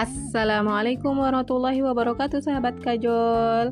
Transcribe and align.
Assalamualaikum 0.00 1.12
warahmatullahi 1.12 1.84
wabarakatuh 1.84 2.40
sahabat 2.40 2.80
kajol. 2.80 3.68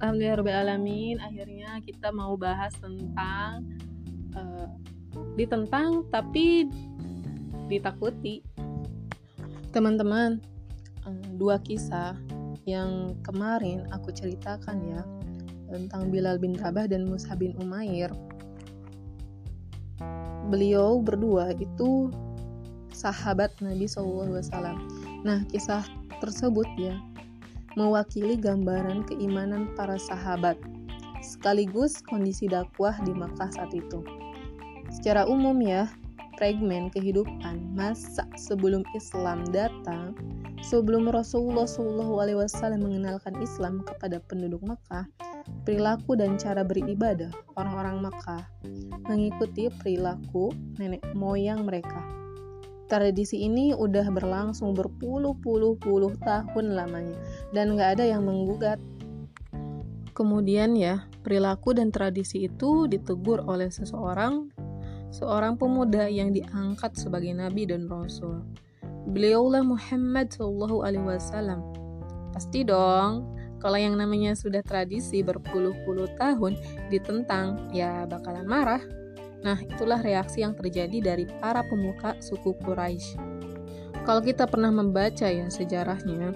Alhamdulillahirrahmanirrahim 0.00 1.20
Akhirnya 1.20 1.76
kita 1.84 2.08
mau 2.08 2.40
bahas 2.40 2.72
tentang 2.80 3.68
uh, 4.32 4.64
Ditentang 5.36 6.08
tapi 6.08 6.72
ditakuti. 7.68 8.40
Teman-teman 9.68 10.40
uh, 11.04 11.24
Dua 11.36 11.60
kisah 11.60 12.16
yang 12.64 13.20
kemarin 13.20 13.84
aku 13.92 14.08
ceritakan 14.08 14.80
ya 14.88 15.04
Tentang 15.68 16.08
Bilal 16.08 16.40
bin 16.40 16.56
Rabah 16.56 16.88
dan 16.88 17.04
Musa 17.04 17.36
bin 17.36 17.52
Umair. 17.60 18.08
Beliau 20.48 20.96
berdua 21.04 21.52
itu 21.60 22.08
sahabat 22.88 23.52
Nabi 23.60 23.84
SAW. 23.84 24.97
Nah, 25.26 25.42
kisah 25.50 25.82
tersebut 26.22 26.66
ya 26.78 26.94
mewakili 27.78 28.34
gambaran 28.34 29.06
keimanan 29.06 29.70
para 29.78 29.94
sahabat 29.98 30.58
sekaligus 31.22 32.02
kondisi 32.02 32.50
dakwah 32.50 32.94
di 33.06 33.14
Makkah 33.14 33.50
saat 33.54 33.70
itu. 33.74 34.02
Secara 34.90 35.26
umum 35.30 35.58
ya, 35.62 35.86
fragmen 36.38 36.90
kehidupan 36.90 37.74
masa 37.74 38.26
sebelum 38.38 38.86
Islam 38.94 39.46
datang, 39.50 40.14
sebelum 40.62 41.10
Rasulullah 41.10 41.66
SAW 41.66 42.78
mengenalkan 42.78 43.34
Islam 43.42 43.82
kepada 43.82 44.22
penduduk 44.26 44.62
Makkah, 44.62 45.06
perilaku 45.66 46.14
dan 46.14 46.38
cara 46.38 46.62
beribadah 46.62 47.30
orang-orang 47.58 48.06
Makkah 48.06 48.42
mengikuti 49.10 49.70
perilaku 49.82 50.54
nenek 50.78 51.02
moyang 51.12 51.66
mereka 51.66 52.18
Tradisi 52.88 53.44
ini 53.44 53.76
udah 53.76 54.08
berlangsung 54.08 54.72
berpuluh-puluh-puluh 54.72 56.16
tahun 56.24 56.72
lamanya 56.72 57.20
dan 57.52 57.76
nggak 57.76 58.00
ada 58.00 58.04
yang 58.16 58.24
menggugat. 58.24 58.80
Kemudian 60.16 60.72
ya, 60.72 61.04
perilaku 61.20 61.76
dan 61.76 61.92
tradisi 61.92 62.48
itu 62.48 62.88
ditegur 62.88 63.44
oleh 63.44 63.68
seseorang, 63.68 64.48
seorang 65.12 65.60
pemuda 65.60 66.08
yang 66.08 66.32
diangkat 66.32 66.96
sebagai 66.96 67.30
nabi 67.36 67.68
dan 67.68 67.86
rasul. 67.92 68.40
Beliaulah 69.12 69.62
Muhammad 69.62 70.32
Shallallahu 70.32 70.80
Alaihi 70.80 71.04
Wasallam. 71.04 71.60
Pasti 72.32 72.64
dong, 72.64 73.36
kalau 73.60 73.76
yang 73.76 74.00
namanya 74.00 74.32
sudah 74.32 74.64
tradisi 74.64 75.20
berpuluh-puluh 75.20 76.08
tahun 76.16 76.56
ditentang, 76.88 77.68
ya 77.70 78.08
bakalan 78.08 78.48
marah. 78.48 78.80
Nah, 79.46 79.58
itulah 79.62 80.02
reaksi 80.02 80.42
yang 80.42 80.58
terjadi 80.58 81.14
dari 81.14 81.24
para 81.38 81.62
pemuka 81.66 82.18
suku 82.18 82.58
Quraisy. 82.58 83.18
Kalau 84.02 84.24
kita 84.24 84.48
pernah 84.48 84.72
membaca 84.72 85.28
ya 85.28 85.46
sejarahnya, 85.46 86.34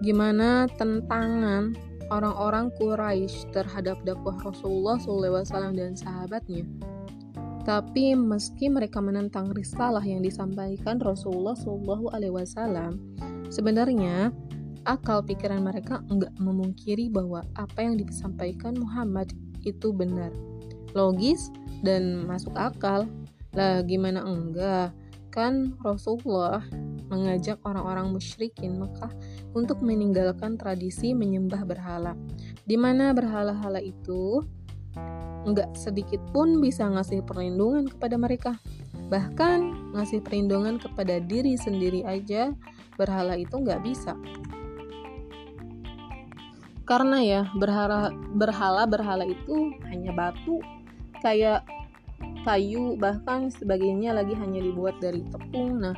gimana 0.00 0.70
tentangan 0.78 1.76
orang-orang 2.08 2.72
Quraisy 2.80 3.52
terhadap 3.52 4.00
dakwah 4.02 4.38
Rasulullah 4.40 4.96
SAW 4.96 5.74
dan 5.76 5.92
sahabatnya. 5.94 6.64
Tapi 7.60 8.16
meski 8.16 8.72
mereka 8.72 9.04
menentang 9.04 9.52
risalah 9.52 10.00
yang 10.00 10.24
disampaikan 10.24 10.96
Rasulullah 10.96 11.54
SAW, 11.54 12.96
sebenarnya 13.52 14.32
akal 14.88 15.20
pikiran 15.20 15.60
mereka 15.60 16.00
enggak 16.08 16.32
memungkiri 16.40 17.12
bahwa 17.12 17.44
apa 17.54 17.84
yang 17.84 18.00
disampaikan 18.00 18.80
Muhammad 18.80 19.36
itu 19.68 19.92
benar, 19.92 20.32
logis 20.96 21.52
dan 21.80 22.24
masuk 22.28 22.52
akal. 22.56 23.08
Lah 23.56 23.82
gimana 23.82 24.22
enggak? 24.24 24.94
Kan 25.30 25.78
Rasulullah 25.82 26.62
mengajak 27.10 27.58
orang-orang 27.66 28.14
musyrikin 28.14 28.78
Mekah 28.78 29.10
untuk 29.54 29.82
meninggalkan 29.82 30.58
tradisi 30.58 31.14
menyembah 31.14 31.66
berhala. 31.66 32.14
Di 32.66 32.78
mana 32.78 33.10
berhala-hala 33.14 33.82
itu 33.82 34.42
enggak 35.46 35.74
sedikit 35.74 36.20
pun 36.30 36.58
bisa 36.62 36.86
ngasih 36.86 37.22
perlindungan 37.26 37.90
kepada 37.90 38.16
mereka. 38.18 38.52
Bahkan 39.10 39.92
ngasih 39.98 40.22
perlindungan 40.22 40.78
kepada 40.78 41.18
diri 41.18 41.58
sendiri 41.58 42.06
aja 42.06 42.54
berhala 42.94 43.34
itu 43.34 43.56
nggak 43.58 43.82
bisa 43.82 44.14
karena 46.90 47.22
ya 47.22 47.42
berhala 47.54 48.10
berhala 48.34 48.82
berhala 48.82 49.22
itu 49.22 49.78
hanya 49.86 50.10
batu 50.10 50.58
kayak 51.20 51.64
kayu 52.42 52.96
bahkan 52.96 53.52
sebagainya 53.52 54.16
lagi 54.16 54.32
hanya 54.36 54.60
dibuat 54.60 54.96
dari 55.00 55.24
tepung. 55.28 55.80
Nah 55.80 55.96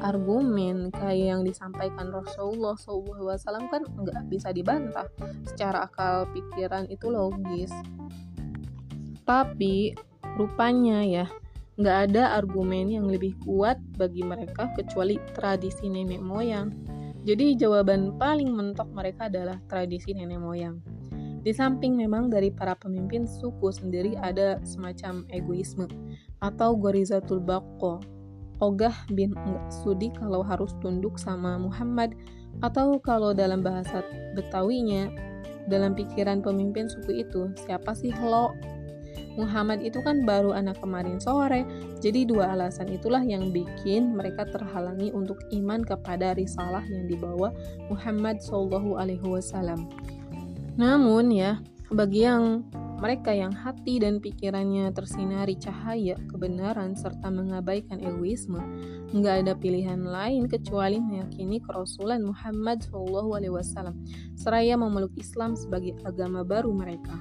argumen 0.00 0.92
kayak 0.92 1.26
yang 1.36 1.42
disampaikan 1.44 2.12
Rasulullah 2.12 2.76
SAW 2.76 3.40
kan 3.68 3.82
nggak 3.84 4.28
bisa 4.28 4.52
dibantah. 4.52 5.08
Secara 5.48 5.88
akal 5.88 6.28
pikiran 6.32 6.88
itu 6.88 7.08
logis. 7.08 7.72
Tapi 9.24 9.96
rupanya 10.36 11.04
ya 11.04 11.26
nggak 11.74 11.98
ada 12.10 12.38
argumen 12.38 12.86
yang 12.86 13.10
lebih 13.10 13.34
kuat 13.42 13.80
bagi 13.98 14.22
mereka 14.22 14.70
kecuali 14.76 15.16
tradisi 15.32 15.88
nenek 15.88 16.20
moyang. 16.20 16.72
Jadi 17.24 17.56
jawaban 17.56 18.20
paling 18.20 18.52
mentok 18.52 18.92
mereka 18.92 19.32
adalah 19.32 19.56
tradisi 19.64 20.12
nenek 20.12 20.36
moyang 20.36 20.93
di 21.44 21.52
samping 21.52 21.94
memang 21.94 22.32
dari 22.32 22.48
para 22.48 22.72
pemimpin 22.72 23.28
suku 23.28 23.68
sendiri 23.68 24.16
ada 24.16 24.58
semacam 24.64 25.28
egoisme 25.28 25.84
atau 26.40 26.72
gorizatul 26.72 27.38
bako. 27.44 28.00
Ogah 28.64 28.94
bin 29.12 29.36
sudi 29.68 30.08
kalau 30.16 30.40
harus 30.40 30.72
tunduk 30.80 31.20
sama 31.20 31.60
Muhammad 31.60 32.16
atau 32.64 32.96
kalau 33.02 33.36
dalam 33.36 33.60
bahasa 33.60 34.00
Betawinya 34.32 35.10
dalam 35.68 35.92
pikiran 35.92 36.40
pemimpin 36.40 36.88
suku 36.88 37.24
itu 37.26 37.52
siapa 37.66 37.92
sih 37.92 38.14
lo 38.24 38.56
Muhammad 39.34 39.82
itu 39.82 39.98
kan 39.98 40.22
baru 40.22 40.54
anak 40.54 40.78
kemarin 40.78 41.18
sore, 41.18 41.66
jadi 41.98 42.22
dua 42.22 42.54
alasan 42.54 42.86
itulah 42.94 43.22
yang 43.22 43.50
bikin 43.50 44.14
mereka 44.14 44.46
terhalangi 44.46 45.10
untuk 45.10 45.42
iman 45.50 45.82
kepada 45.82 46.38
risalah 46.38 46.86
yang 46.86 47.10
dibawa 47.10 47.50
Muhammad 47.90 48.38
Shallallahu 48.38 48.94
Alaihi 48.94 49.26
Wasallam. 49.26 49.90
Namun 50.74 51.30
ya, 51.30 51.62
bagi 51.94 52.26
yang 52.26 52.66
mereka 52.98 53.36
yang 53.36 53.52
hati 53.52 54.00
dan 54.00 54.16
pikirannya 54.16 54.88
tersinari 54.96 55.60
cahaya 55.60 56.16
kebenaran 56.30 56.96
serta 56.96 57.28
mengabaikan 57.28 58.00
egoisme, 58.00 58.58
nggak 59.12 59.44
ada 59.44 59.52
pilihan 59.52 60.00
lain 60.00 60.48
kecuali 60.48 60.98
meyakini 60.98 61.60
kerasulan 61.60 62.24
Muhammad 62.24 62.80
SAW, 62.88 63.92
seraya 64.34 64.74
memeluk 64.80 65.12
Islam 65.20 65.52
sebagai 65.52 66.00
agama 66.08 66.42
baru 66.42 66.72
mereka. 66.72 67.20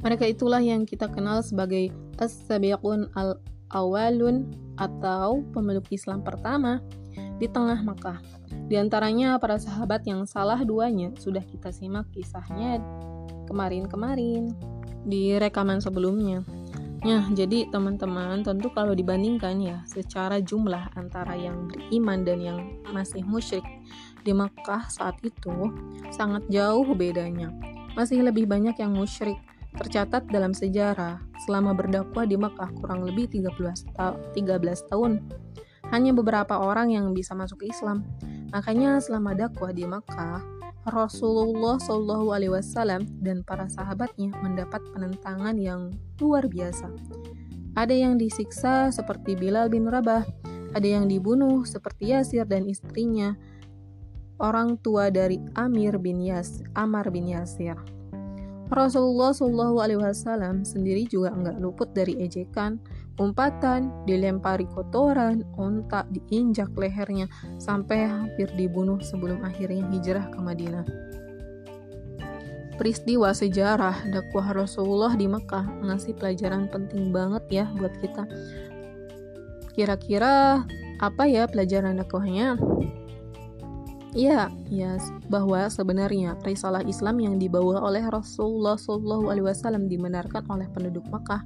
Mereka 0.00 0.32
itulah 0.32 0.64
yang 0.64 0.88
kita 0.88 1.12
kenal 1.12 1.44
sebagai 1.44 1.92
as-sabiqun 2.16 3.12
al-awalun 3.12 4.48
atau 4.80 5.44
pemeluk 5.52 5.92
Islam 5.92 6.24
pertama 6.24 6.80
di 7.40 7.48
tengah 7.48 7.80
Makkah. 7.80 8.20
Di 8.68 8.76
antaranya 8.76 9.40
para 9.40 9.56
sahabat 9.56 10.04
yang 10.04 10.28
salah 10.28 10.60
duanya 10.60 11.10
sudah 11.16 11.40
kita 11.40 11.72
simak 11.72 12.06
kisahnya 12.12 12.78
kemarin-kemarin 13.48 14.52
di 15.08 15.34
rekaman 15.40 15.80
sebelumnya. 15.80 16.44
Ya, 17.00 17.24
jadi 17.32 17.64
teman-teman 17.72 18.44
tentu 18.44 18.68
kalau 18.76 18.92
dibandingkan 18.92 19.56
ya 19.56 19.80
secara 19.88 20.36
jumlah 20.44 20.92
antara 21.00 21.32
yang 21.32 21.64
beriman 21.72 22.28
dan 22.28 22.44
yang 22.44 22.58
masih 22.92 23.24
musyrik 23.24 23.64
di 24.20 24.36
Makkah 24.36 24.84
saat 24.92 25.16
itu 25.24 25.72
sangat 26.12 26.44
jauh 26.52 26.84
bedanya. 26.92 27.48
Masih 27.96 28.20
lebih 28.20 28.44
banyak 28.44 28.76
yang 28.76 28.92
musyrik 28.92 29.40
tercatat 29.80 30.28
dalam 30.28 30.52
sejarah 30.52 31.24
selama 31.48 31.72
berdakwah 31.72 32.28
di 32.28 32.36
Makkah 32.36 32.68
kurang 32.76 33.08
lebih 33.08 33.32
13, 33.32 33.96
ta 33.96 34.12
13 34.36 34.60
tahun 34.92 35.24
hanya 35.90 36.14
beberapa 36.14 36.58
orang 36.58 36.94
yang 36.94 37.10
bisa 37.14 37.34
masuk 37.34 37.66
Islam. 37.66 38.06
Makanya 38.50 38.98
selama 38.98 39.34
dakwah 39.34 39.70
di 39.70 39.86
Makkah, 39.86 40.42
Rasulullah 40.88 41.76
Shallallahu 41.76 42.32
Alaihi 42.32 42.52
Wasallam 42.56 43.04
dan 43.20 43.44
para 43.44 43.68
sahabatnya 43.68 44.32
mendapat 44.40 44.80
penentangan 44.96 45.54
yang 45.60 45.92
luar 46.18 46.48
biasa. 46.48 46.88
Ada 47.76 47.94
yang 47.94 48.18
disiksa 48.18 48.90
seperti 48.90 49.36
Bilal 49.36 49.70
bin 49.70 49.86
Rabah, 49.86 50.26
ada 50.74 50.88
yang 50.88 51.06
dibunuh 51.06 51.62
seperti 51.68 52.16
Yasir 52.16 52.48
dan 52.48 52.66
istrinya, 52.66 53.36
orang 54.40 54.80
tua 54.80 55.12
dari 55.12 55.38
Amir 55.54 56.00
bin 56.00 56.18
Yas, 56.24 56.64
Amar 56.74 57.12
bin 57.12 57.28
Yasir. 57.28 57.76
Rasulullah 58.70 59.34
Shallallahu 59.34 59.82
Alaihi 59.82 60.00
Wasallam 60.00 60.62
sendiri 60.62 61.04
juga 61.10 61.34
enggak 61.34 61.58
luput 61.58 61.90
dari 61.92 62.16
ejekan, 62.22 62.78
umpatan, 63.20 63.92
dilempari 64.08 64.64
kotoran, 64.72 65.44
ontak 65.60 66.08
diinjak 66.08 66.72
lehernya 66.72 67.28
sampai 67.60 68.08
hampir 68.08 68.48
dibunuh 68.56 68.96
sebelum 69.04 69.44
akhirnya 69.44 69.84
hijrah 69.92 70.32
ke 70.32 70.38
Madinah. 70.40 70.86
Peristiwa 72.80 73.36
sejarah 73.36 74.08
dakwah 74.08 74.56
Rasulullah 74.56 75.12
di 75.12 75.28
Mekah 75.28 75.84
ngasih 75.84 76.16
pelajaran 76.16 76.64
penting 76.72 77.12
banget 77.12 77.44
ya 77.52 77.64
buat 77.76 77.92
kita. 78.00 78.24
Kira-kira 79.76 80.64
apa 80.96 81.28
ya 81.28 81.44
pelajaran 81.44 82.00
dakwahnya? 82.00 82.56
Ya, 84.16 84.50
ya 84.66 84.96
bahwa 85.30 85.70
sebenarnya 85.70 86.34
risalah 86.42 86.82
Islam 86.82 87.20
yang 87.20 87.36
dibawa 87.38 87.78
oleh 87.84 88.02
Rasulullah 88.10 88.74
Wasallam 88.80 89.86
dibenarkan 89.86 90.50
oleh 90.50 90.66
penduduk 90.74 91.06
Makkah, 91.12 91.44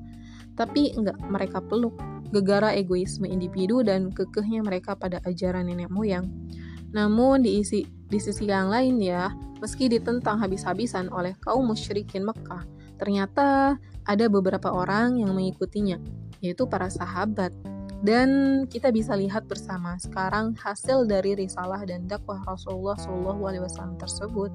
tapi 0.55 0.95
enggak 0.95 1.19
mereka 1.27 1.59
peluk 1.63 1.95
gegara 2.35 2.75
egoisme 2.75 3.31
individu 3.31 3.87
dan 3.87 4.11
kekehnya 4.11 4.67
mereka 4.67 4.99
pada 4.99 5.23
ajaran 5.23 5.71
nenek 5.71 5.91
moyang. 5.91 6.27
Namun 6.91 7.47
diisi 7.47 7.87
di 7.87 8.19
sisi 8.19 8.47
yang 8.47 8.71
lain 8.71 8.99
ya, 9.03 9.31
meski 9.63 9.91
ditentang 9.91 10.39
habis-habisan 10.43 11.11
oleh 11.11 11.35
kaum 11.43 11.67
musyrikin 11.67 12.27
Mekah, 12.27 12.67
ternyata 12.99 13.79
ada 14.07 14.27
beberapa 14.31 14.71
orang 14.71 15.19
yang 15.19 15.35
mengikutinya, 15.35 15.99
yaitu 16.43 16.67
para 16.71 16.91
sahabat 16.91 17.51
dan 18.05 18.29
kita 18.69 18.93
bisa 18.93 19.17
lihat 19.17 19.49
bersama 19.49 19.97
sekarang 19.97 20.53
hasil 20.61 21.09
dari 21.09 21.33
risalah 21.41 21.81
dan 21.89 22.05
dakwah 22.05 22.45
Rasulullah 22.45 23.01
SAW 23.01 23.97
tersebut. 23.97 24.53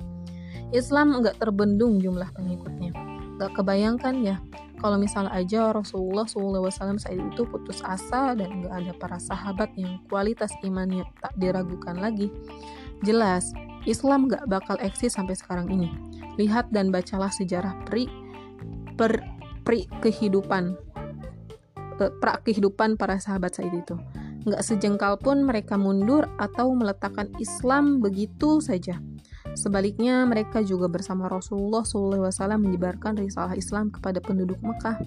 Islam 0.70 1.18
nggak 1.18 1.42
terbendung 1.42 1.98
jumlah 1.98 2.30
pengikutnya. 2.38 2.94
Nggak 3.40 3.56
kebayangkan 3.56 4.16
ya, 4.20 4.36
kalau 4.84 5.00
misalnya 5.00 5.32
aja 5.32 5.72
Rasulullah 5.72 6.28
SAW 6.28 6.68
saat 7.00 7.16
itu 7.16 7.48
putus 7.48 7.80
asa 7.80 8.36
dan 8.36 8.64
nggak 8.64 8.74
ada 8.76 8.92
para 9.00 9.16
sahabat 9.16 9.72
yang 9.80 10.04
kualitas 10.12 10.52
imannya 10.60 11.08
tak 11.24 11.32
diragukan 11.40 11.96
lagi. 11.96 12.28
Jelas, 13.08 13.56
Islam 13.88 14.28
nggak 14.28 14.44
bakal 14.52 14.76
eksis 14.84 15.16
sampai 15.16 15.40
sekarang 15.40 15.72
ini. 15.72 15.88
Lihat 16.36 16.76
dan 16.76 16.92
bacalah 16.92 17.32
sejarah 17.32 17.80
pri, 17.88 18.12
per, 19.00 19.24
pri 19.64 19.88
kehidupan 20.04 20.76
pra 22.08 22.40
kehidupan 22.40 22.96
para 22.96 23.20
sahabat 23.20 23.60
saat 23.60 23.76
itu. 23.76 24.00
Nggak 24.48 24.64
sejengkal 24.64 25.20
pun 25.20 25.44
mereka 25.44 25.76
mundur 25.76 26.32
atau 26.40 26.72
meletakkan 26.72 27.28
Islam 27.44 28.00
begitu 28.00 28.64
saja. 28.64 29.04
Sebaliknya, 29.58 30.26
mereka 30.26 30.62
juga 30.66 30.90
bersama 30.90 31.30
Rasulullah 31.30 31.86
SAW 31.86 32.30
menyebarkan 32.58 33.18
risalah 33.18 33.54
Islam 33.58 33.90
kepada 33.94 34.22
penduduk 34.22 34.58
Mekah, 34.62 35.02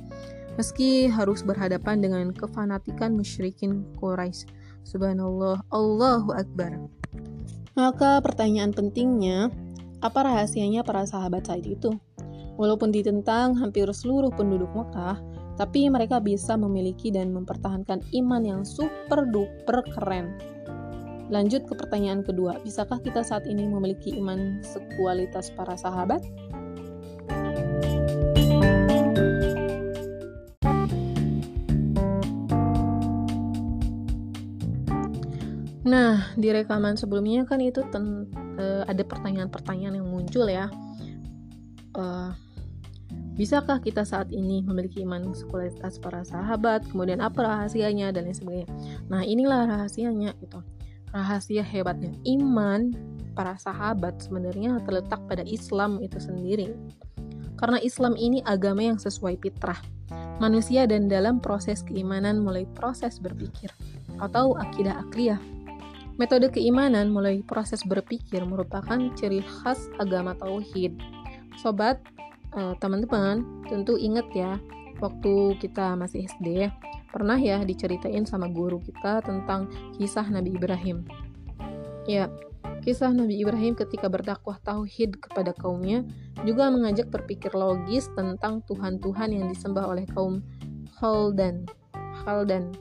meski 0.57 1.09
harus 1.09 1.41
berhadapan 1.43 2.03
dengan 2.03 2.31
kefanatikan 2.35 3.17
musyrikin 3.17 3.87
Quraisy. 3.97 4.49
Subhanallah, 4.83 5.63
Allahu 5.71 6.35
Akbar. 6.35 6.77
Maka 7.73 8.21
pertanyaan 8.21 8.75
pentingnya, 8.75 9.49
apa 10.03 10.27
rahasianya 10.27 10.85
para 10.85 11.07
sahabat 11.07 11.49
saat 11.49 11.65
itu? 11.65 11.95
Walaupun 12.61 12.93
ditentang 12.93 13.57
hampir 13.57 13.89
seluruh 13.89 14.29
penduduk 14.35 14.69
Mekah, 14.77 15.17
tapi 15.57 15.89
mereka 15.89 16.21
bisa 16.21 16.57
memiliki 16.57 17.09
dan 17.09 17.33
mempertahankan 17.33 18.05
iman 18.21 18.43
yang 18.45 18.63
super 18.67 19.25
duper 19.29 19.81
keren. 19.97 20.37
Lanjut 21.31 21.63
ke 21.69 21.75
pertanyaan 21.79 22.27
kedua, 22.27 22.59
bisakah 22.65 22.99
kita 22.99 23.23
saat 23.23 23.47
ini 23.47 23.69
memiliki 23.69 24.17
iman 24.19 24.59
sekualitas 24.65 25.55
para 25.55 25.79
sahabat? 25.79 26.25
Nah, 35.83 36.33
di 36.41 36.49
rekaman 36.49 36.97
sebelumnya 36.97 37.45
kan 37.45 37.61
itu 37.61 37.85
ten, 37.93 38.25
uh, 38.57 38.83
ada 38.89 39.05
pertanyaan-pertanyaan 39.05 40.01
yang 40.01 40.09
muncul 40.09 40.49
ya. 40.49 40.73
Uh, 41.93 42.33
Bisakah 43.33 43.81
kita 43.81 44.05
saat 44.05 44.29
ini 44.29 44.61
memiliki 44.61 45.01
iman 45.09 45.33
sekualitas 45.33 45.97
para 45.97 46.21
sahabat? 46.21 46.85
Kemudian 46.93 47.25
apa 47.25 47.41
rahasianya 47.41 48.13
dan 48.13 48.29
lain 48.29 48.37
sebagainya. 48.37 48.69
Nah, 49.09 49.25
inilah 49.25 49.65
rahasianya 49.73 50.37
gitu. 50.37 50.61
Rahasia 51.13 51.61
hebatnya 51.61 52.17
iman 52.25 52.93
para 53.37 53.57
sahabat 53.61 54.25
sebenarnya 54.25 54.81
terletak 54.85 55.21
pada 55.29 55.45
Islam 55.45 56.01
itu 56.01 56.17
sendiri. 56.17 56.73
Karena 57.61 57.79
Islam 57.81 58.17
ini 58.17 58.41
agama 58.43 58.83
yang 58.83 58.99
sesuai 58.99 59.39
fitrah 59.39 59.79
manusia 60.43 60.89
dan 60.91 61.07
dalam 61.07 61.39
proses 61.39 61.87
keimanan 61.87 62.43
mulai 62.43 62.67
proses 62.75 63.23
berpikir 63.23 63.71
atau 64.19 64.59
akidah 64.59 64.99
akliyah. 65.07 65.39
Metode 66.21 66.53
keimanan 66.53 67.09
mulai 67.09 67.41
proses 67.47 67.81
berpikir 67.87 68.45
merupakan 68.45 68.99
ciri 69.17 69.41
khas 69.41 69.89
agama 69.97 70.37
tauhid. 70.37 70.99
Sobat, 71.61 72.03
eh, 72.57 72.75
teman-teman 72.83 73.65
tentu 73.71 73.97
ingat 73.97 74.27
ya 74.35 74.59
waktu 75.01 75.57
kita 75.59 75.97
masih 75.97 76.29
SD 76.29 76.69
pernah 77.13 77.37
ya 77.37 77.61
diceritain 77.61 78.25
sama 78.25 78.49
guru 78.49 78.81
kita 78.81 79.21
tentang 79.21 79.69
kisah 80.01 80.25
Nabi 80.33 80.57
Ibrahim. 80.57 81.05
Ya, 82.09 82.33
kisah 82.83 83.13
Nabi 83.13 83.39
Ibrahim 83.39 83.77
ketika 83.77 84.09
berdakwah 84.09 84.59
tauhid 84.65 85.21
kepada 85.21 85.53
kaumnya 85.53 86.03
juga 86.43 86.73
mengajak 86.73 87.13
berpikir 87.13 87.53
logis 87.53 88.11
tentang 88.17 88.65
Tuhan-Tuhan 88.67 89.37
yang 89.37 89.47
disembah 89.53 89.87
oleh 89.87 90.09
kaum 90.11 90.41
Khaldan. 90.99 91.69
Khaldan. 92.25 92.73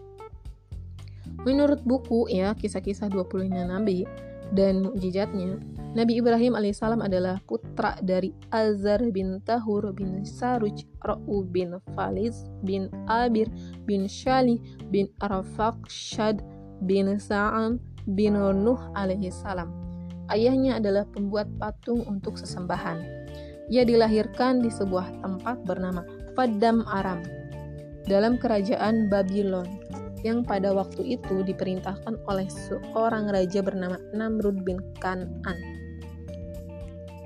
Menurut 1.42 1.82
buku 1.84 2.30
ya, 2.30 2.54
kisah-kisah 2.54 3.10
25 3.10 3.50
nabi 3.50 4.06
dan 4.54 4.86
mukjizatnya, 4.86 5.58
Nabi 5.92 6.24
Ibrahim 6.24 6.56
alaihissalam 6.56 7.04
adalah 7.04 7.44
putra 7.44 8.00
dari 8.00 8.32
Azar 8.48 9.04
bin 9.12 9.44
Tahur 9.44 9.92
bin 9.92 10.24
Saruj, 10.24 10.88
Ra'u 11.04 11.44
bin 11.44 11.76
Faliz 11.92 12.48
bin 12.64 12.88
Abir 13.12 13.52
bin 13.84 14.08
Shali 14.08 14.56
bin 14.88 15.12
Shad 15.92 16.40
bin 16.88 17.20
Sa'am 17.20 17.76
bin 18.08 18.40
Nuh 18.40 18.80
alaihissalam. 18.96 19.68
Ayahnya 20.32 20.80
adalah 20.80 21.04
pembuat 21.12 21.52
patung 21.60 22.08
untuk 22.08 22.40
sesembahan. 22.40 23.28
Ia 23.68 23.84
dilahirkan 23.84 24.64
di 24.64 24.72
sebuah 24.72 25.20
tempat 25.20 25.68
bernama 25.68 26.08
Padam 26.40 26.88
Aram 26.88 27.20
dalam 28.08 28.40
kerajaan 28.40 29.12
Babylon 29.12 29.68
yang 30.24 30.46
pada 30.48 30.72
waktu 30.72 31.20
itu 31.20 31.44
diperintahkan 31.44 32.16
oleh 32.32 32.48
seorang 32.48 33.28
raja 33.28 33.60
bernama 33.60 34.00
Namrud 34.16 34.64
bin 34.64 34.80
Kan'an. 35.02 35.71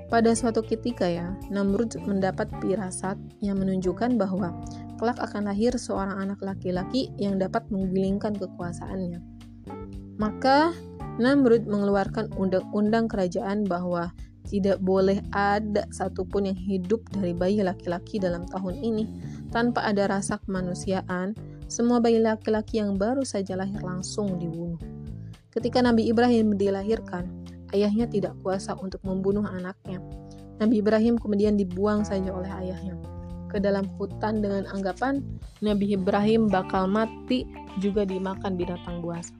Pada 0.06 0.30
suatu 0.38 0.62
ketika 0.62 1.10
ya, 1.10 1.34
Namrud 1.50 1.98
mendapat 2.06 2.46
pirasat 2.62 3.18
yang 3.42 3.58
menunjukkan 3.58 4.14
bahwa 4.14 4.54
kelak 5.02 5.18
akan 5.18 5.50
lahir 5.50 5.74
seorang 5.74 6.14
anak 6.22 6.38
laki-laki 6.46 7.10
yang 7.18 7.42
dapat 7.42 7.66
menggulingkan 7.74 8.38
kekuasaannya. 8.38 9.18
Maka 10.16 10.70
Namrud 11.18 11.66
mengeluarkan 11.66 12.30
undang-undang 12.38 13.10
kerajaan 13.10 13.66
bahwa 13.66 14.14
tidak 14.46 14.78
boleh 14.78 15.18
ada 15.34 15.90
satupun 15.90 16.54
yang 16.54 16.58
hidup 16.58 17.02
dari 17.10 17.34
bayi 17.34 17.66
laki-laki 17.66 18.22
dalam 18.22 18.46
tahun 18.46 18.78
ini 18.78 19.04
tanpa 19.50 19.82
ada 19.82 20.06
rasa 20.06 20.38
kemanusiaan. 20.46 21.34
Semua 21.66 21.98
bayi 21.98 22.22
laki-laki 22.22 22.78
yang 22.78 22.94
baru 22.94 23.26
saja 23.26 23.58
lahir 23.58 23.82
langsung 23.82 24.38
dibunuh. 24.38 24.78
Ketika 25.50 25.82
Nabi 25.82 26.06
Ibrahim 26.06 26.54
dilahirkan, 26.54 27.26
ayahnya 27.76 28.08
tidak 28.08 28.32
kuasa 28.40 28.72
untuk 28.80 29.04
membunuh 29.04 29.44
anaknya. 29.44 30.00
Nabi 30.56 30.80
Ibrahim 30.80 31.20
kemudian 31.20 31.60
dibuang 31.60 32.00
saja 32.08 32.32
oleh 32.32 32.48
ayahnya 32.48 32.96
ke 33.52 33.62
dalam 33.62 33.86
hutan 33.96 34.42
dengan 34.42 34.66
anggapan 34.72 35.22
Nabi 35.62 35.94
Ibrahim 35.94 36.50
bakal 36.50 36.90
mati 36.90 37.46
juga 37.78 38.02
dimakan 38.02 38.58
binatang 38.58 39.00
buas. 39.00 39.30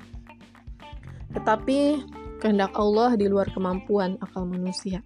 Tetapi 1.35 2.01
kehendak 2.41 2.73
Allah 2.77 3.17
di 3.19 3.27
luar 3.27 3.49
kemampuan 3.53 4.17
akal 4.23 4.47
manusia. 4.49 5.03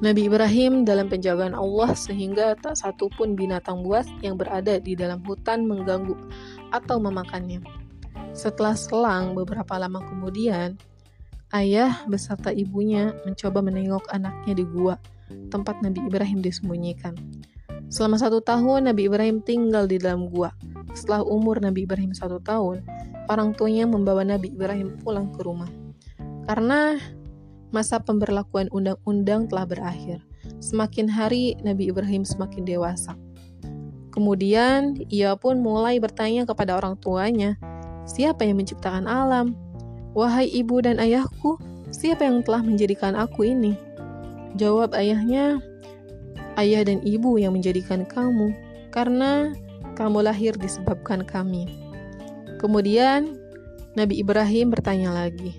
Nabi 0.00 0.28
Ibrahim 0.28 0.84
dalam 0.84 1.08
penjagaan 1.08 1.56
Allah 1.56 1.96
sehingga 1.96 2.52
tak 2.60 2.76
satu 2.76 3.08
pun 3.16 3.32
binatang 3.32 3.80
buas 3.80 4.04
yang 4.20 4.36
berada 4.36 4.76
di 4.76 4.92
dalam 4.92 5.24
hutan 5.24 5.64
mengganggu 5.64 6.16
atau 6.72 7.00
memakannya. 7.00 7.64
Setelah 8.36 8.76
selang 8.76 9.32
beberapa 9.32 9.78
lama 9.78 10.02
kemudian, 10.04 10.76
Ayah 11.54 12.02
beserta 12.10 12.50
ibunya 12.50 13.14
mencoba 13.22 13.62
menengok 13.62 14.10
anaknya 14.10 14.58
di 14.58 14.66
gua, 14.66 14.98
tempat 15.54 15.78
Nabi 15.86 16.02
Ibrahim 16.02 16.42
disembunyikan. 16.42 17.14
Selama 17.86 18.18
satu 18.18 18.42
tahun, 18.42 18.90
Nabi 18.90 19.06
Ibrahim 19.06 19.38
tinggal 19.38 19.86
di 19.86 20.02
dalam 20.02 20.26
gua. 20.34 20.50
Setelah 20.98 21.22
umur 21.22 21.62
Nabi 21.62 21.86
Ibrahim 21.86 22.10
satu 22.10 22.42
tahun, 22.42 22.82
orang 23.30 23.54
tuanya 23.54 23.86
membawa 23.86 24.26
Nabi 24.26 24.50
Ibrahim 24.50 24.98
pulang 24.98 25.30
ke 25.30 25.46
rumah. 25.46 25.70
Karena 26.50 26.98
masa 27.70 28.02
pemberlakuan 28.02 28.66
undang-undang 28.74 29.46
telah 29.46 29.62
berakhir. 29.62 30.26
Semakin 30.58 31.06
hari, 31.06 31.54
Nabi 31.62 31.86
Ibrahim 31.86 32.26
semakin 32.26 32.66
dewasa. 32.66 33.14
Kemudian, 34.10 34.98
ia 35.06 35.38
pun 35.38 35.62
mulai 35.62 36.02
bertanya 36.02 36.50
kepada 36.50 36.74
orang 36.74 36.98
tuanya, 36.98 37.54
siapa 38.10 38.42
yang 38.42 38.58
menciptakan 38.58 39.06
alam? 39.06 39.63
Wahai 40.14 40.46
ibu 40.46 40.78
dan 40.78 41.02
ayahku, 41.02 41.58
siapa 41.90 42.22
yang 42.22 42.46
telah 42.46 42.62
menjadikan 42.62 43.18
aku 43.18 43.50
ini? 43.50 43.74
Jawab 44.54 44.94
ayahnya, 44.94 45.58
ayah 46.54 46.86
dan 46.86 47.02
ibu 47.02 47.34
yang 47.34 47.58
menjadikan 47.58 48.06
kamu, 48.06 48.54
karena 48.94 49.50
kamu 49.98 50.22
lahir 50.22 50.54
disebabkan 50.54 51.26
kami. 51.26 51.66
Kemudian 52.62 53.34
Nabi 53.98 54.22
Ibrahim 54.22 54.70
bertanya 54.70 55.10
lagi, 55.10 55.50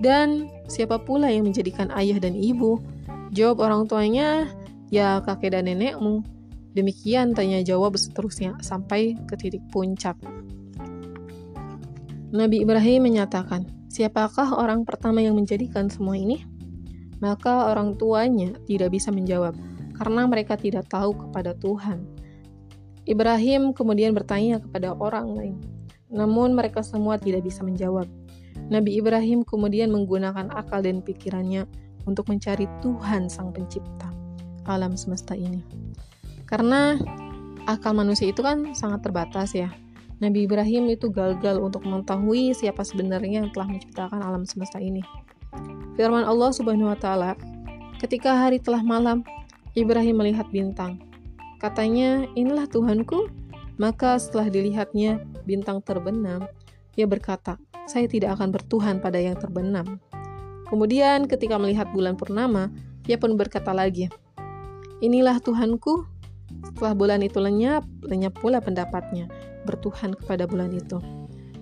dan 0.00 0.48
siapa 0.72 0.96
pula 1.04 1.28
yang 1.28 1.44
menjadikan 1.44 1.92
ayah 1.92 2.16
dan 2.16 2.32
ibu? 2.32 2.80
Jawab 3.36 3.60
orang 3.60 3.84
tuanya, 3.92 4.48
ya 4.88 5.20
kakek 5.20 5.52
dan 5.52 5.68
nenekmu. 5.68 6.24
Demikian 6.72 7.36
tanya 7.36 7.60
jawab 7.60 8.00
seterusnya 8.00 8.56
sampai 8.64 9.20
ke 9.28 9.36
titik 9.36 9.60
puncak. 9.68 10.16
Nabi 12.32 12.64
Ibrahim 12.64 13.04
menyatakan, 13.04 13.77
siapakah 13.88 14.54
orang 14.54 14.84
pertama 14.84 15.24
yang 15.24 15.34
menjadikan 15.34 15.88
semua 15.88 16.14
ini? 16.14 16.44
Maka 17.18 17.72
orang 17.74 17.98
tuanya 17.98 18.54
tidak 18.68 18.94
bisa 18.94 19.10
menjawab, 19.10 19.58
karena 19.98 20.22
mereka 20.30 20.54
tidak 20.54 20.86
tahu 20.86 21.16
kepada 21.16 21.56
Tuhan. 21.58 22.06
Ibrahim 23.08 23.74
kemudian 23.74 24.14
bertanya 24.14 24.62
kepada 24.62 24.94
orang 24.94 25.34
lain, 25.34 25.56
namun 26.12 26.54
mereka 26.54 26.84
semua 26.84 27.18
tidak 27.18 27.42
bisa 27.48 27.66
menjawab. 27.66 28.06
Nabi 28.68 29.00
Ibrahim 29.00 29.42
kemudian 29.42 29.88
menggunakan 29.90 30.52
akal 30.52 30.84
dan 30.84 31.00
pikirannya 31.00 31.64
untuk 32.04 32.28
mencari 32.28 32.68
Tuhan 32.84 33.26
Sang 33.32 33.50
Pencipta 33.50 34.12
alam 34.68 34.94
semesta 34.94 35.32
ini. 35.32 35.64
Karena 36.44 37.00
akal 37.64 37.96
manusia 37.96 38.28
itu 38.28 38.44
kan 38.44 38.76
sangat 38.76 39.08
terbatas 39.08 39.56
ya. 39.56 39.72
Nabi 40.18 40.50
Ibrahim 40.50 40.90
itu 40.90 41.06
gagal 41.10 41.62
untuk 41.62 41.86
mengetahui 41.86 42.50
siapa 42.54 42.82
sebenarnya 42.82 43.46
yang 43.46 43.50
telah 43.54 43.70
menciptakan 43.70 44.18
alam 44.18 44.42
semesta 44.42 44.82
ini. 44.82 45.02
Firman 45.94 46.26
Allah 46.26 46.50
Subhanahu 46.50 46.90
wa 46.90 46.98
taala, 46.98 47.38
ketika 48.02 48.34
hari 48.34 48.58
telah 48.58 48.82
malam, 48.82 49.22
Ibrahim 49.78 50.18
melihat 50.18 50.50
bintang. 50.50 50.98
Katanya, 51.62 52.26
"Inilah 52.34 52.66
Tuhanku." 52.66 53.30
Maka 53.78 54.18
setelah 54.18 54.50
dilihatnya 54.50 55.22
bintang 55.46 55.78
terbenam, 55.86 56.50
ia 56.98 57.06
berkata, 57.06 57.62
saya 57.86 58.10
tidak 58.10 58.34
akan 58.34 58.50
bertuhan 58.50 58.98
pada 58.98 59.22
yang 59.22 59.38
terbenam. 59.38 60.02
Kemudian 60.66 61.30
ketika 61.30 61.56
melihat 61.56 61.86
bulan 61.94 62.18
purnama, 62.18 62.68
ia 63.06 63.16
pun 63.16 63.38
berkata 63.38 63.70
lagi, 63.70 64.10
Inilah 64.98 65.38
Tuhanku. 65.38 66.17
Setelah 66.64 66.94
bulan 66.94 67.20
itu 67.24 67.38
lenyap, 67.38 67.84
lenyap 68.04 68.36
pula 68.38 68.62
pendapatnya, 68.62 69.28
bertuhan 69.68 70.14
kepada 70.16 70.48
bulan 70.48 70.72
itu. 70.72 71.00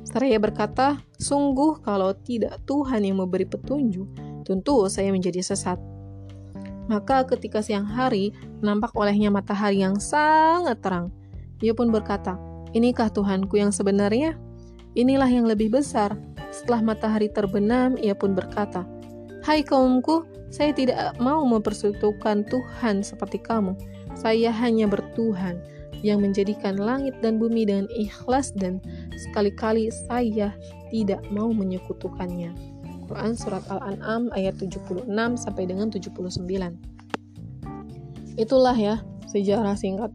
Seraya 0.07 0.39
berkata, 0.39 1.03
sungguh 1.19 1.83
kalau 1.83 2.15
tidak 2.15 2.63
Tuhan 2.65 3.03
yang 3.03 3.19
memberi 3.19 3.45
petunjuk, 3.45 4.07
tentu 4.47 4.87
saya 4.87 5.11
menjadi 5.11 5.43
sesat. 5.43 5.77
Maka 6.87 7.27
ketika 7.27 7.59
siang 7.61 7.85
hari, 7.85 8.31
nampak 8.63 8.95
olehnya 8.95 9.29
matahari 9.29 9.83
yang 9.83 9.99
sangat 9.99 10.79
terang. 10.79 11.11
Ia 11.59 11.75
pun 11.75 11.91
berkata, 11.91 12.39
inikah 12.71 13.11
Tuhanku 13.11 13.59
yang 13.59 13.75
sebenarnya? 13.75 14.39
Inilah 14.95 15.29
yang 15.29 15.51
lebih 15.51 15.75
besar. 15.75 16.15
Setelah 16.55 16.81
matahari 16.81 17.27
terbenam, 17.29 17.99
ia 17.99 18.15
pun 18.15 18.33
berkata, 18.33 18.87
Hai 19.43 19.67
kaumku, 19.67 20.25
saya 20.49 20.71
tidak 20.71 21.19
mau 21.19 21.43
mempersekutukan 21.45 22.47
Tuhan 22.47 23.03
seperti 23.03 23.43
kamu. 23.43 23.75
Saya 24.17 24.49
hanya 24.51 24.89
bertuhan 24.89 25.61
yang 26.01 26.21
menjadikan 26.25 26.77
langit 26.77 27.17
dan 27.21 27.37
bumi 27.41 27.69
dengan 27.69 27.89
ikhlas 27.97 28.53
dan 28.57 28.81
sekali-kali 29.29 29.89
saya 30.09 30.53
tidak 30.93 31.21
mau 31.33 31.53
menyekutukannya. 31.53 32.53
Quran 33.07 33.33
Surat 33.39 33.63
Al-An'am 33.71 34.35
ayat 34.35 34.59
76 34.59 35.07
sampai 35.39 35.65
dengan 35.69 35.89
79. 35.95 36.43
Itulah 38.37 38.77
ya 38.77 39.01
sejarah 39.31 39.79
singkat 39.79 40.11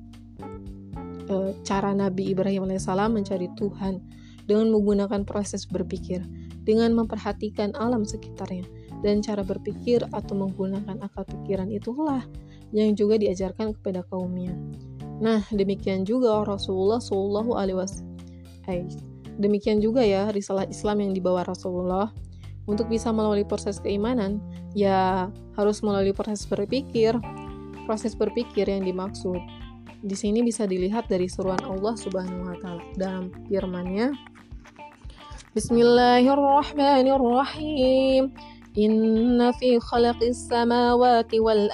e, 1.26 1.56
cara 1.64 1.96
Nabi 1.96 2.36
Ibrahim 2.36 2.68
alaihissalam 2.68 3.16
mencari 3.16 3.48
Tuhan 3.56 4.04
dengan 4.46 4.70
menggunakan 4.76 5.24
proses 5.24 5.64
berpikir, 5.66 6.22
dengan 6.68 6.92
memperhatikan 6.94 7.72
alam 7.80 8.04
sekitarnya, 8.04 8.68
dan 9.02 9.24
cara 9.24 9.42
berpikir 9.42 10.04
atau 10.12 10.36
menggunakan 10.38 11.00
akal 11.02 11.24
pikiran 11.26 11.72
itulah 11.72 12.22
yang 12.72 12.96
juga 12.96 13.20
diajarkan 13.20 13.76
kepada 13.78 14.02
kaumnya. 14.08 14.56
Nah, 15.22 15.46
demikian 15.54 16.08
juga 16.08 16.42
Rasulullah 16.44 16.98
Shallallahu 16.98 17.54
Alaihi 17.54 17.78
Wasallam. 17.78 18.18
Demikian 19.38 19.80
juga 19.80 20.02
ya 20.02 20.34
risalah 20.34 20.66
Islam 20.68 21.00
yang 21.04 21.12
dibawa 21.14 21.46
Rasulullah 21.46 22.10
untuk 22.66 22.90
bisa 22.90 23.14
melalui 23.14 23.46
proses 23.46 23.78
keimanan, 23.82 24.42
ya 24.74 25.30
harus 25.58 25.84
melalui 25.86 26.14
proses 26.16 26.48
berpikir. 26.48 27.14
Proses 27.86 28.16
berpikir 28.16 28.70
yang 28.70 28.86
dimaksud 28.86 29.42
di 30.02 30.16
sini 30.18 30.42
bisa 30.42 30.66
dilihat 30.66 31.06
dari 31.10 31.30
seruan 31.30 31.62
Allah 31.66 31.94
Subhanahu 31.94 32.50
wa 32.50 32.58
taala 32.58 32.82
dalam 32.98 33.30
firman-Nya 33.46 34.10
Bismillahirrahmanirrahim. 35.52 38.32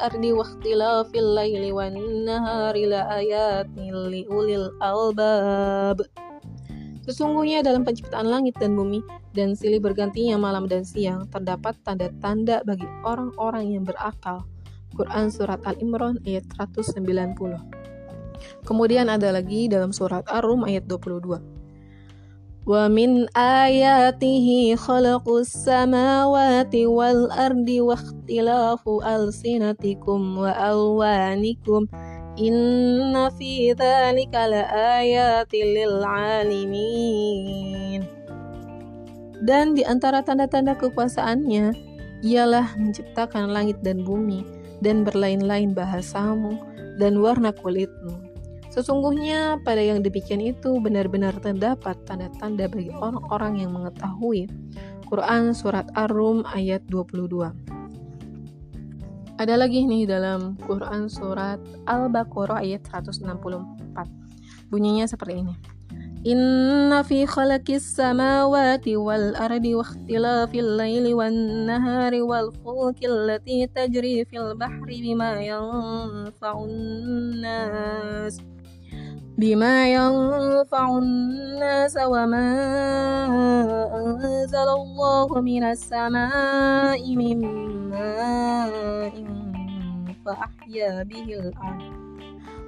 Ardi 0.01 0.33
wa 0.33 0.41
ikhtilafil 0.41 1.29
laili 1.37 1.69
wan 1.69 1.93
nahari 2.25 2.89
la 2.89 3.05
ayatin 3.21 4.09
li 4.09 4.25
ulil 4.25 4.73
albab. 4.81 6.01
Sesungguhnya 7.05 7.61
dalam 7.61 7.85
penciptaan 7.85 8.25
langit 8.25 8.57
dan 8.57 8.73
bumi 8.73 9.05
dan 9.37 9.53
silih 9.53 9.77
bergantinya 9.77 10.41
malam 10.41 10.65
dan 10.65 10.81
siang 10.81 11.29
terdapat 11.29 11.77
tanda-tanda 11.85 12.65
bagi 12.65 12.89
orang-orang 13.05 13.77
yang 13.77 13.85
berakal. 13.85 14.49
Quran 14.97 15.29
Surat 15.29 15.61
Al-Imran 15.69 16.17
ayat 16.25 16.49
190 16.57 16.97
Kemudian 18.65 19.05
ada 19.05 19.29
lagi 19.29 19.69
dalam 19.69 19.93
surat 19.93 20.25
Ar-Rum 20.25 20.65
ayat 20.65 20.89
22 20.89 21.56
ومن 22.66 23.26
آياته 23.36 24.74
خلق 24.78 25.26
السماوات 25.28 26.74
والأرض 26.74 27.68
واختلاف 27.68 28.88
ألسنتكم 28.88 30.38
وألوانكم 30.38 31.80
إن 32.38 33.30
في 33.34 33.72
ذلك 33.72 34.34
لآيات 34.34 35.54
للعالمين 35.54 36.82
Dan 39.42 39.74
di 39.74 39.82
antara 39.82 40.22
tanda-tanda 40.22 40.78
kekuasaannya 40.78 41.74
ialah 42.22 42.78
menciptakan 42.78 43.50
langit 43.50 43.82
dan 43.82 44.06
bumi 44.06 44.46
dan 44.78 45.02
berlain-lain 45.02 45.74
bahasamu 45.74 46.54
dan 47.02 47.18
warna 47.18 47.50
kulitmu 47.50 48.25
Sesungguhnya 48.77 49.57
pada 49.65 49.81
yang 49.81 50.05
demikian 50.05 50.37
itu 50.37 50.77
benar-benar 50.77 51.33
terdapat 51.41 51.97
tanda-tanda 52.05 52.69
bagi 52.69 52.93
orang-orang 52.93 53.65
yang 53.65 53.73
mengetahui. 53.73 54.45
Quran 55.09 55.57
Surat 55.57 55.89
Ar-Rum 55.97 56.45
ayat 56.45 56.85
22 56.85 57.25
Ada 59.41 59.55
lagi 59.57 59.81
nih 59.81 60.05
dalam 60.05 60.61
Quran 60.61 61.09
Surat 61.09 61.57
Al-Baqarah 61.89 62.61
ayat 62.61 62.85
164 62.85 63.25
Bunyinya 64.69 65.09
seperti 65.09 65.41
ini. 65.41 65.57
Inna 66.27 67.01
fi 67.01 67.25
khalaqis 67.25 67.97
samawati 67.97 68.93
wal 68.93 69.33
ardi 69.41 69.73
wa 69.73 69.81
ikhtilafil 69.81 70.75
laili 70.77 71.17
wan 71.17 71.65
nahari 71.65 72.21
wal 72.21 72.53
fulki 72.61 73.09
allati 73.09 73.65
tajri 73.73 74.21
fil 74.27 74.53
bahri 74.53 75.01
bima 75.01 75.39
yanfa'un 75.39 76.73
nas 77.41 78.37
بما 79.37 79.93
ينفع 79.93 80.97
الناس 80.97 81.97
وما 81.97 82.49
أنزل 83.93 84.67
الله 84.79 85.41
من 85.41 85.63
السماء 85.63 87.15
من 87.15 87.37
ماء 87.89 89.13
فأحيا 90.25 91.03
به 91.03 91.27
الأرض. 91.39 91.97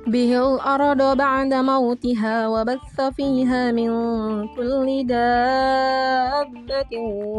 به 0.07 0.31
الأرض 0.53 1.17
بعد 1.17 1.53
موتها 1.53 2.47
وبث 2.47 3.01
فيها 3.01 3.71
من 3.71 3.89
كل 4.53 4.87
دابة 5.07 6.93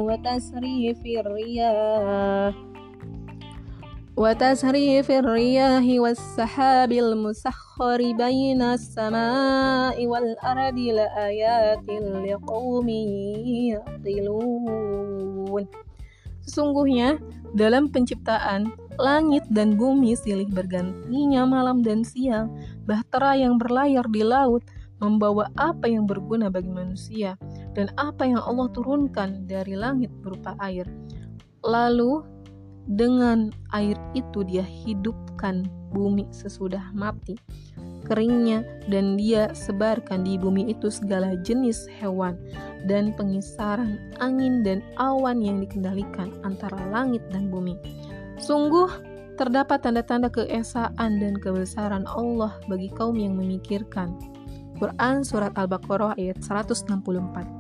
وتسريف 0.07 1.01
الرياح. 1.07 2.55
وتسريف 4.20 5.12
الرياح 5.12 5.84
والسحاب 5.84 6.92
المسخر 6.92 8.00
بين 8.16 8.62
السماء 8.62 10.08
والأرض 10.08 10.78
لآيات 10.80 11.90
لقوم 12.24 12.90
يعقلون 13.76 15.64
Sesungguhnya 16.46 17.18
dalam 17.58 17.90
penciptaan 17.90 18.70
langit 19.02 19.44
dan 19.50 19.76
bumi 19.76 20.14
silih 20.14 20.48
bergantinya 20.48 21.42
malam 21.44 21.82
dan 21.82 22.06
siang, 22.06 22.54
bahtera 22.86 23.34
yang 23.34 23.58
berlayar 23.58 24.06
di 24.08 24.22
laut 24.22 24.62
membawa 25.02 25.52
apa 25.60 25.90
yang 25.90 26.08
berguna 26.08 26.48
bagi 26.48 26.72
manusia 26.72 27.36
dan 27.76 27.92
apa 28.00 28.24
yang 28.24 28.40
Allah 28.40 28.72
turunkan 28.72 29.44
dari 29.50 29.76
langit 29.76 30.14
berupa 30.24 30.56
air. 30.64 30.88
Lalu 31.66 32.24
dengan 32.91 33.55
air 33.71 33.95
itu 34.19 34.43
dia 34.43 34.67
hidupkan 34.67 35.71
bumi 35.95 36.27
sesudah 36.35 36.91
mati. 36.95 37.39
keringnya 38.01 38.67
dan 38.91 39.15
dia 39.15 39.55
sebarkan 39.55 40.27
di 40.27 40.35
bumi 40.35 40.73
itu 40.73 40.91
segala 40.91 41.39
jenis 41.47 41.87
hewan 42.01 42.35
dan 42.91 43.15
pengisaran 43.15 44.03
angin 44.19 44.67
dan 44.67 44.83
awan 44.99 45.39
yang 45.39 45.63
dikendalikan 45.63 46.35
antara 46.43 46.81
langit 46.91 47.23
dan 47.31 47.47
bumi. 47.53 47.79
Sungguh 48.41 48.89
terdapat 49.39 49.85
tanda-tanda 49.87 50.27
keesaan 50.27 51.23
dan 51.23 51.39
kebesaran 51.39 52.03
Allah 52.09 52.59
bagi 52.67 52.91
kaum 52.91 53.15
yang 53.15 53.39
memikirkan. 53.39 54.17
Quran 54.81 55.23
Surat 55.23 55.55
Al-Baqarah 55.55 56.19
ayat 56.19 56.41
164 56.43 57.60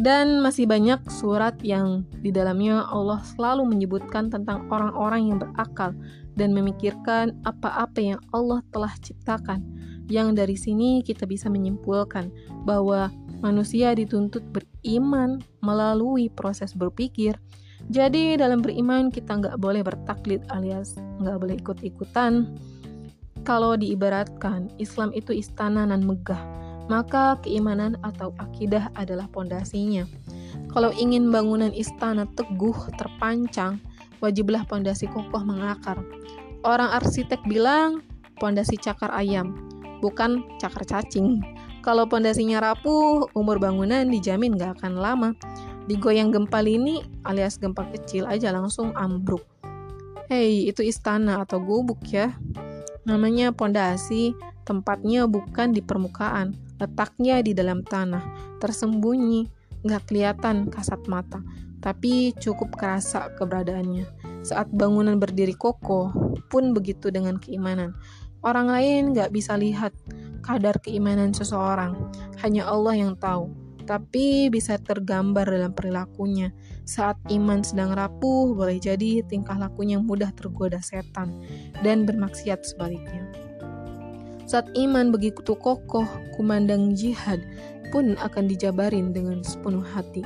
dan 0.00 0.40
masih 0.40 0.64
banyak 0.64 1.04
surat 1.12 1.52
yang 1.60 2.08
di 2.24 2.32
dalamnya 2.32 2.88
Allah 2.88 3.20
selalu 3.36 3.68
menyebutkan 3.68 4.32
tentang 4.32 4.64
orang-orang 4.72 5.28
yang 5.28 5.38
berakal 5.40 5.92
dan 6.32 6.56
memikirkan 6.56 7.36
apa-apa 7.44 8.00
yang 8.00 8.20
Allah 8.32 8.64
telah 8.72 8.92
ciptakan. 9.04 9.60
Yang 10.08 10.28
dari 10.32 10.56
sini 10.56 10.90
kita 11.04 11.28
bisa 11.28 11.52
menyimpulkan 11.52 12.32
bahwa 12.64 13.12
manusia 13.44 13.92
dituntut 13.92 14.40
beriman 14.48 15.44
melalui 15.60 16.32
proses 16.32 16.72
berpikir. 16.72 17.36
Jadi 17.92 18.40
dalam 18.40 18.64
beriman 18.64 19.12
kita 19.12 19.44
nggak 19.44 19.56
boleh 19.60 19.84
bertaklid 19.84 20.40
alias 20.48 20.96
nggak 21.20 21.36
boleh 21.36 21.56
ikut-ikutan. 21.60 22.48
Kalau 23.42 23.74
diibaratkan 23.74 24.70
Islam 24.78 25.10
itu 25.12 25.34
istana 25.34 25.82
nan 25.84 26.06
megah 26.06 26.61
maka 26.86 27.38
keimanan 27.42 27.98
atau 28.02 28.34
akidah 28.38 28.90
adalah 28.96 29.28
pondasinya. 29.30 30.06
Kalau 30.72 30.88
ingin 30.94 31.28
bangunan 31.28 31.70
istana 31.74 32.24
teguh 32.32 32.74
terpancang, 32.96 33.82
wajiblah 34.24 34.64
pondasi 34.64 35.04
kokoh 35.10 35.44
mengakar. 35.44 36.00
Orang 36.62 36.88
arsitek 36.94 37.42
bilang 37.44 38.00
pondasi 38.40 38.78
cakar 38.78 39.12
ayam, 39.12 39.52
bukan 40.00 40.46
cakar 40.56 40.86
cacing. 40.86 41.42
Kalau 41.82 42.06
pondasinya 42.06 42.62
rapuh, 42.62 43.26
umur 43.34 43.58
bangunan 43.58 44.06
dijamin 44.06 44.54
gak 44.54 44.80
akan 44.80 45.02
lama. 45.02 45.30
Digoyang 45.90 46.30
gempa 46.30 46.62
ini 46.62 47.02
alias 47.26 47.58
gempa 47.58 47.82
kecil 47.90 48.30
aja 48.30 48.54
langsung 48.54 48.94
ambruk. 48.94 49.42
Hei, 50.30 50.70
itu 50.70 50.86
istana 50.86 51.42
atau 51.42 51.58
gubuk 51.58 51.98
ya. 52.06 52.30
Namanya 53.02 53.50
pondasi, 53.50 54.32
tempatnya 54.62 55.26
bukan 55.26 55.74
di 55.74 55.82
permukaan, 55.82 56.54
Letaknya 56.82 57.38
di 57.46 57.54
dalam 57.54 57.86
tanah, 57.86 58.58
tersembunyi, 58.58 59.46
nggak 59.86 60.02
kelihatan 60.10 60.66
kasat 60.66 61.06
mata, 61.06 61.38
tapi 61.78 62.34
cukup 62.42 62.74
kerasa 62.74 63.30
keberadaannya. 63.38 64.06
Saat 64.42 64.74
bangunan 64.74 65.14
berdiri 65.22 65.54
kokoh, 65.54 66.10
pun 66.50 66.74
begitu 66.74 67.14
dengan 67.14 67.38
keimanan. 67.38 67.94
Orang 68.42 68.74
lain 68.74 69.14
nggak 69.14 69.30
bisa 69.30 69.54
lihat 69.54 69.94
kadar 70.42 70.82
keimanan 70.82 71.30
seseorang, 71.30 71.94
hanya 72.42 72.66
Allah 72.66 72.98
yang 72.98 73.14
tahu. 73.14 73.54
Tapi 73.82 74.46
bisa 74.50 74.78
tergambar 74.78 75.46
dalam 75.46 75.74
perilakunya. 75.74 76.54
Saat 76.86 77.18
iman 77.30 77.62
sedang 77.62 77.94
rapuh, 77.94 78.54
boleh 78.54 78.78
jadi 78.78 79.22
tingkah 79.26 79.58
lakunya 79.58 79.98
mudah 79.98 80.30
tergoda 80.34 80.78
setan 80.82 81.42
dan 81.82 82.06
bermaksiat 82.06 82.62
sebaliknya. 82.62 83.26
Saat 84.52 84.68
iman 84.76 85.08
begitu 85.08 85.56
kokoh, 85.56 86.04
kumandang 86.36 86.92
jihad 86.92 87.40
pun 87.88 88.20
akan 88.20 88.52
dijabarin 88.52 89.08
dengan 89.08 89.40
sepenuh 89.40 89.80
hati. 89.80 90.20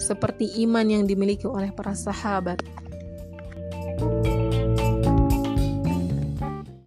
Seperti 0.00 0.48
iman 0.64 0.88
yang 0.88 1.04
dimiliki 1.04 1.44
oleh 1.44 1.68
para 1.76 1.92
sahabat. 1.92 2.64
thank 3.96 4.28
you 4.28 4.45